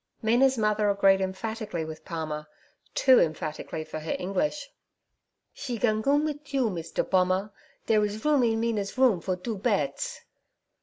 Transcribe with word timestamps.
Mina's 0.23 0.57
mother 0.57 0.89
agreed 0.89 1.21
emphatically 1.21 1.85
with 1.85 2.03
Palmer, 2.05 2.47
too 2.95 3.19
emphatically 3.19 3.83
for 3.83 3.99
her 3.99 4.15
English. 4.17 4.67
'She 5.53 5.77
gan 5.77 6.01
goom 6.01 6.25
mit 6.25 6.51
you, 6.51 6.71
Misder 6.71 7.03
Pommer; 7.07 7.51
dare 7.85 8.03
is 8.03 8.25
room 8.25 8.41
in 8.41 8.59
Mina's 8.59 8.97
room 8.97 9.21
for 9.21 9.35
doo 9.35 9.59
bets.' 9.59 10.21